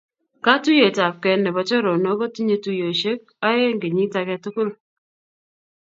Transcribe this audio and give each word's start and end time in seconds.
Katuiyetabgei 0.45 1.41
nebo 1.41 1.61
choronook 1.69 2.17
kotinyei 2.21 2.61
tuiyosyek 2.63 3.21
aeng 3.47 3.79
kenyiit 3.81 4.13
age 4.19 4.35
tugul. 4.43 4.69